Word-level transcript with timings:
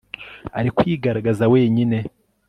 Ari 0.57 0.69
kwigaragaza 0.77 1.43
wenyine 1.53 1.97